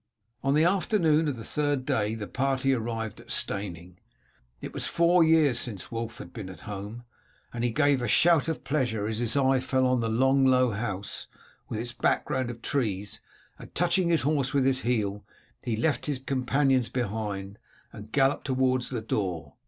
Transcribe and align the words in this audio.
On 0.41 0.55
the 0.55 0.63
afternoon 0.63 1.27
of 1.27 1.35
the 1.35 1.43
third 1.43 1.85
day 1.85 2.15
the 2.15 2.25
party 2.25 2.73
arrived 2.73 3.19
at 3.21 3.29
Steyning. 3.29 3.99
It 4.59 4.73
was 4.73 4.87
four 4.87 5.23
years 5.23 5.59
since 5.59 5.91
Wulf 5.91 6.17
had 6.17 6.33
been 6.33 6.49
at 6.49 6.61
home, 6.61 7.03
and 7.53 7.63
he 7.63 7.69
gave 7.69 8.01
a 8.01 8.07
shout 8.07 8.47
of 8.47 8.63
pleasure 8.63 9.05
as 9.05 9.19
his 9.19 9.37
eye 9.37 9.59
fell 9.59 9.85
on 9.85 9.99
the 9.99 10.09
long 10.09 10.43
low 10.43 10.71
house 10.71 11.27
with 11.69 11.79
its 11.79 11.93
background 11.93 12.49
of 12.49 12.63
trees, 12.63 13.19
and 13.59 13.75
touching 13.75 14.09
his 14.09 14.23
horse 14.23 14.55
with 14.55 14.65
his 14.65 14.81
heel 14.81 15.23
he 15.61 15.77
left 15.77 16.07
his 16.07 16.17
companions 16.17 16.89
behind 16.89 17.59
and 17.93 18.11
galloped 18.11 18.47
towards 18.47 18.89
the 18.89 19.01
door. 19.01 19.53